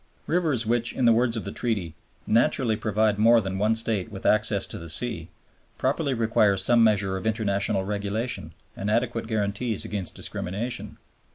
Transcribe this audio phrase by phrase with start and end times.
[0.25, 1.93] Rivers which, in the words of the Treaty,
[2.25, 5.29] "naturally provide more than one State with access to the sea,"
[5.77, 10.97] properly require some measure of international regulation and adequate guarantees against discrimination.